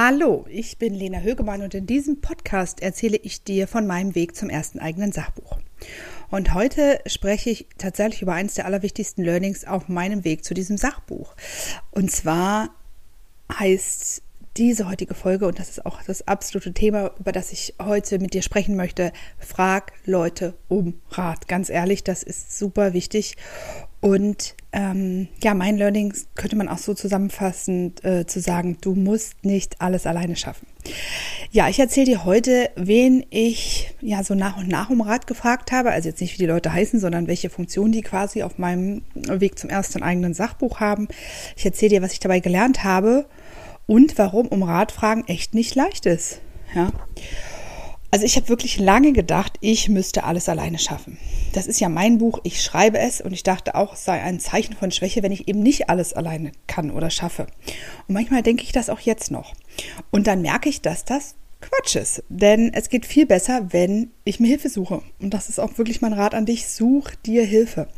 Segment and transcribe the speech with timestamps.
[0.00, 4.36] Hallo, ich bin Lena Högemann und in diesem Podcast erzähle ich dir von meinem Weg
[4.36, 5.58] zum ersten eigenen Sachbuch.
[6.30, 10.76] Und heute spreche ich tatsächlich über eines der allerwichtigsten Learnings auf meinem Weg zu diesem
[10.76, 11.34] Sachbuch.
[11.90, 12.70] Und zwar
[13.52, 14.22] heißt
[14.56, 18.34] diese heutige Folge, und das ist auch das absolute Thema, über das ich heute mit
[18.34, 21.48] dir sprechen möchte, frag Leute um Rat.
[21.48, 23.36] Ganz ehrlich, das ist super wichtig.
[24.00, 29.44] Und ähm, ja, mein Learning könnte man auch so zusammenfassen, äh, zu sagen, du musst
[29.44, 30.66] nicht alles alleine schaffen.
[31.50, 35.72] Ja, ich erzähle dir heute, wen ich ja so nach und nach um Rat gefragt
[35.72, 35.90] habe.
[35.90, 39.58] Also jetzt nicht, wie die Leute heißen, sondern welche Funktion die quasi auf meinem Weg
[39.58, 41.08] zum ersten eigenen Sachbuch haben.
[41.56, 43.26] Ich erzähle dir, was ich dabei gelernt habe
[43.86, 46.40] und warum um Rat fragen echt nicht leicht ist.
[46.74, 46.92] Ja.
[48.10, 51.18] Also ich habe wirklich lange gedacht, ich müsste alles alleine schaffen.
[51.52, 54.40] Das ist ja mein Buch, ich schreibe es und ich dachte auch, es sei ein
[54.40, 57.46] Zeichen von Schwäche, wenn ich eben nicht alles alleine kann oder schaffe.
[58.06, 59.54] Und manchmal denke ich das auch jetzt noch.
[60.10, 62.22] Und dann merke ich, dass das Quatsch ist.
[62.28, 65.02] Denn es geht viel besser, wenn ich mir Hilfe suche.
[65.20, 66.68] Und das ist auch wirklich mein Rat an dich.
[66.68, 67.88] Such dir Hilfe.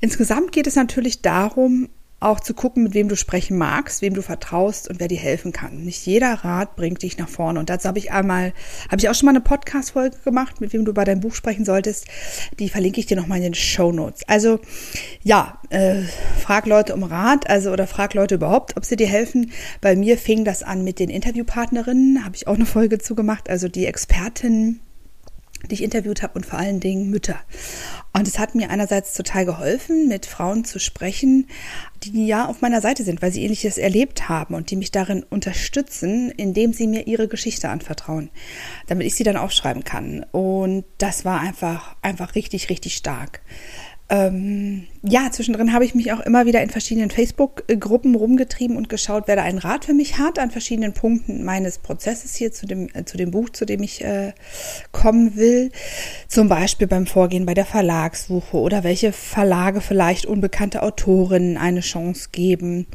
[0.00, 1.88] Insgesamt geht es natürlich darum,
[2.20, 5.52] auch zu gucken, mit wem du sprechen magst, wem du vertraust und wer dir helfen
[5.52, 5.84] kann.
[5.84, 7.60] Nicht jeder Rat bringt dich nach vorne.
[7.60, 8.52] Und dazu habe ich einmal,
[8.90, 11.64] habe ich auch schon mal eine Podcast-Folge gemacht, mit wem du bei deinem Buch sprechen
[11.64, 12.06] solltest.
[12.58, 14.22] Die verlinke ich dir nochmal in den Show Notes.
[14.26, 14.58] Also,
[15.22, 16.02] ja, äh,
[16.40, 19.52] frag Leute um Rat, also, oder frag Leute überhaupt, ob sie dir helfen.
[19.80, 23.68] Bei mir fing das an mit den Interviewpartnerinnen, habe ich auch eine Folge zugemacht, also
[23.68, 24.80] die Expertinnen
[25.66, 27.38] die ich interviewt habe und vor allen Dingen Mütter.
[28.12, 31.46] Und es hat mir einerseits total geholfen, mit Frauen zu sprechen,
[32.02, 35.24] die ja auf meiner Seite sind, weil sie ähnliches erlebt haben und die mich darin
[35.24, 38.30] unterstützen, indem sie mir ihre Geschichte anvertrauen,
[38.86, 40.24] damit ich sie dann aufschreiben kann.
[40.32, 43.40] Und das war einfach, einfach richtig, richtig stark.
[44.10, 49.24] Ähm, ja, zwischendrin habe ich mich auch immer wieder in verschiedenen Facebook-Gruppen rumgetrieben und geschaut,
[49.26, 52.88] wer da einen Rat für mich hat an verschiedenen Punkten meines Prozesses hier zu dem,
[52.94, 54.32] äh, zu dem Buch, zu dem ich äh,
[54.92, 55.70] kommen will.
[56.26, 62.30] Zum Beispiel beim Vorgehen bei der Verlagssuche oder welche Verlage vielleicht unbekannte Autorinnen eine Chance
[62.32, 62.86] geben.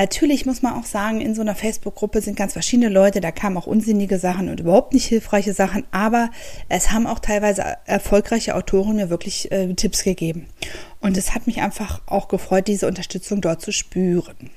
[0.00, 3.58] Natürlich muss man auch sagen, in so einer Facebook-Gruppe sind ganz verschiedene Leute, da kamen
[3.58, 6.30] auch unsinnige Sachen und überhaupt nicht hilfreiche Sachen, aber
[6.70, 10.46] es haben auch teilweise erfolgreiche Autoren mir wirklich äh, Tipps gegeben.
[11.00, 14.48] Und es hat mich einfach auch gefreut, diese Unterstützung dort zu spüren.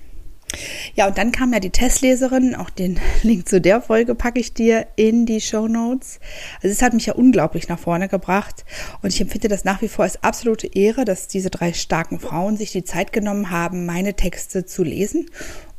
[0.95, 4.53] Ja, und dann kam ja die Testleserin, auch den Link zu der Folge packe ich
[4.53, 6.19] dir in die Show Notes.
[6.61, 8.65] Also es hat mich ja unglaublich nach vorne gebracht
[9.01, 12.57] und ich empfinde das nach wie vor als absolute Ehre, dass diese drei starken Frauen
[12.57, 15.25] sich die Zeit genommen haben, meine Texte zu lesen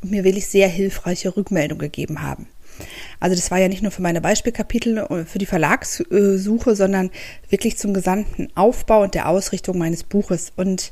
[0.01, 2.47] und mir wirklich sehr hilfreiche Rückmeldungen gegeben haben.
[3.19, 7.09] Also das war ja nicht nur für meine Beispielkapitel, äh, für die Verlagssuche, sondern
[7.49, 10.91] wirklich zum gesamten Aufbau und der Ausrichtung meines Buches und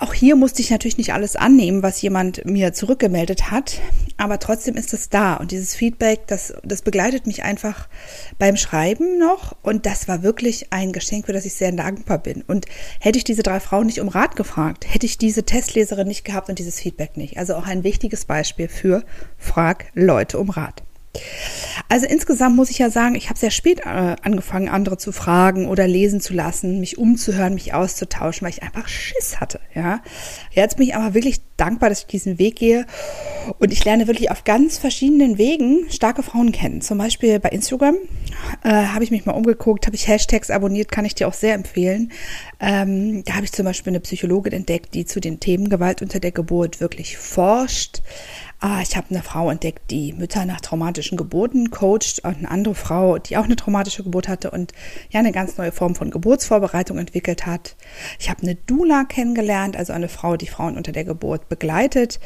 [0.00, 3.80] auch hier musste ich natürlich nicht alles annehmen, was jemand mir zurückgemeldet hat,
[4.18, 7.88] aber trotzdem ist es da und dieses Feedback, das, das begleitet mich einfach
[8.38, 12.42] beim Schreiben noch und das war wirklich ein Geschenk, für das ich sehr dankbar bin.
[12.42, 12.66] Und
[13.00, 16.48] hätte ich diese drei Frauen nicht um Rat gefragt, hätte ich diese Testleserin nicht gehabt
[16.48, 17.38] und dieses Feedback nicht.
[17.38, 19.04] Also auch ein wichtiges Beispiel für
[19.38, 20.82] Frag Leute um Rat.
[21.90, 25.66] Also insgesamt muss ich ja sagen, ich habe sehr spät äh, angefangen, andere zu fragen
[25.66, 29.58] oder lesen zu lassen, mich umzuhören, mich auszutauschen, weil ich einfach Schiss hatte.
[29.74, 30.02] Ja,
[30.50, 32.86] jetzt bin ich aber wirklich dankbar, dass ich diesen Weg gehe
[33.58, 36.82] und ich lerne wirklich auf ganz verschiedenen Wegen starke Frauen kennen.
[36.82, 37.96] Zum Beispiel bei Instagram
[38.62, 41.54] äh, habe ich mich mal umgeguckt, habe ich Hashtags abonniert, kann ich dir auch sehr
[41.54, 42.12] empfehlen.
[42.60, 46.20] Ähm, da habe ich zum Beispiel eine Psychologin entdeckt, die zu den Themen Gewalt unter
[46.20, 48.02] der Geburt wirklich forscht
[48.60, 52.74] ah, ich habe eine Frau entdeckt, die Mütter nach traumatischen Geburten coacht und eine andere
[52.74, 54.72] Frau, die auch eine traumatische Geburt hatte und
[55.10, 57.76] ja eine ganz neue Form von Geburtsvorbereitung entwickelt hat.
[58.18, 62.18] Ich habe eine Dula kennengelernt, also eine Frau, die Frauen unter der Geburt begleitet.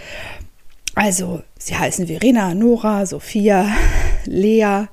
[0.94, 3.66] Also sie heißen Verena, Nora, Sophia,
[4.24, 4.86] Lea.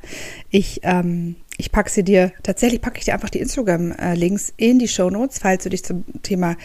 [0.50, 4.88] Ich ähm, ich packe sie dir, tatsächlich packe ich dir einfach die Instagram-Links in die
[4.88, 6.56] Show Notes, falls du dich zum Thema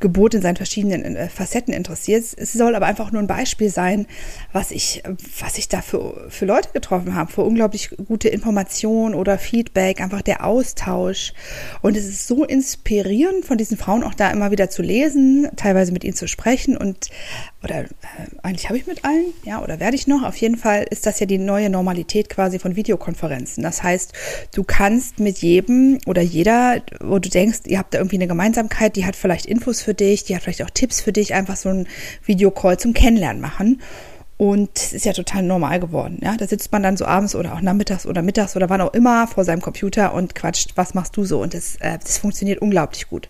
[0.00, 2.38] Geburt in seinen verschiedenen äh, Facetten interessierst.
[2.38, 4.06] Es soll aber einfach nur ein Beispiel sein,
[4.52, 5.02] was ich,
[5.40, 10.20] was ich da für, für Leute getroffen habe, für unglaublich gute Informationen oder Feedback, einfach
[10.20, 11.32] der Austausch.
[11.80, 15.90] Und es ist so inspirierend, von diesen Frauen auch da immer wieder zu lesen, teilweise
[15.90, 17.08] mit ihnen zu sprechen und
[17.64, 17.86] oder äh,
[18.42, 20.22] eigentlich habe ich mit allen, ja, oder werde ich noch.
[20.22, 23.62] Auf jeden Fall ist das ja die neue Normalität quasi von Videokonferenzen.
[23.62, 24.12] Das heißt,
[24.54, 28.96] du kannst mit jedem oder jeder, wo du denkst, ihr habt da irgendwie eine Gemeinsamkeit,
[28.96, 31.68] die hat vielleicht Infos für dich, die hat vielleicht auch Tipps für dich, einfach so
[31.68, 31.88] ein
[32.24, 33.80] Videocall zum Kennenlernen machen.
[34.36, 36.18] Und es ist ja total normal geworden.
[36.22, 38.92] Ja, da sitzt man dann so abends oder auch nachmittags oder mittags oder wann auch
[38.92, 41.40] immer vor seinem Computer und quatscht, was machst du so?
[41.40, 43.28] Und das, äh, das funktioniert unglaublich gut.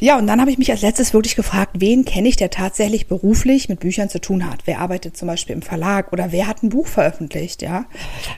[0.00, 3.06] Ja, und dann habe ich mich als letztes wirklich gefragt, wen kenne ich, der tatsächlich
[3.06, 4.62] beruflich mit Büchern zu tun hat?
[4.64, 7.60] Wer arbeitet zum Beispiel im Verlag oder wer hat ein Buch veröffentlicht?
[7.60, 7.84] Ja,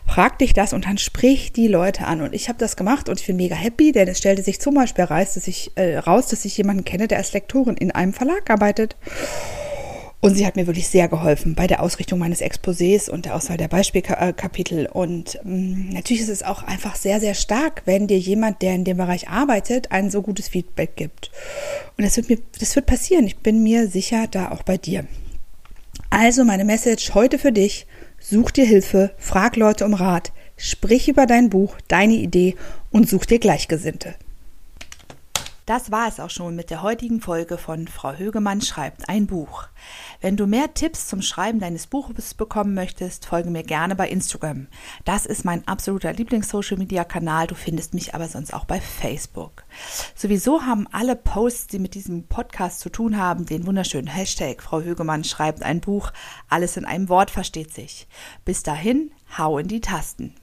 [0.04, 2.20] frag dich das und dann sprich die Leute an.
[2.20, 4.74] Und ich habe das gemacht und ich bin mega happy, denn es stellte sich zum
[4.74, 8.12] Beispiel raus, dass ich, äh, raus, dass ich jemanden kenne, der als Lektorin in einem
[8.12, 8.96] Verlag arbeitet.
[10.24, 13.56] Und sie hat mir wirklich sehr geholfen bei der Ausrichtung meines Exposés und der Auswahl
[13.56, 14.86] der Beispielkapitel.
[14.86, 18.84] Und ähm, natürlich ist es auch einfach sehr, sehr stark, wenn dir jemand, der in
[18.84, 21.32] dem Bereich arbeitet, ein so gutes Feedback gibt.
[21.98, 23.26] Und das wird mir, das wird passieren.
[23.26, 25.06] Ich bin mir sicher, da auch bei dir.
[26.08, 27.88] Also meine Message heute für dich.
[28.20, 32.54] Such dir Hilfe, frag Leute um Rat, sprich über dein Buch, deine Idee
[32.92, 34.14] und such dir Gleichgesinnte.
[35.64, 39.68] Das war es auch schon mit der heutigen Folge von Frau Högemann schreibt ein Buch.
[40.20, 44.66] Wenn du mehr Tipps zum Schreiben deines Buches bekommen möchtest, folge mir gerne bei Instagram.
[45.04, 47.46] Das ist mein absoluter Lieblings-Social-Media-Kanal.
[47.46, 49.62] Du findest mich aber sonst auch bei Facebook.
[50.16, 54.80] Sowieso haben alle Posts, die mit diesem Podcast zu tun haben, den wunderschönen Hashtag Frau
[54.80, 56.12] Högemann schreibt ein Buch.
[56.48, 58.08] Alles in einem Wort versteht sich.
[58.44, 60.34] Bis dahin, hau in die Tasten.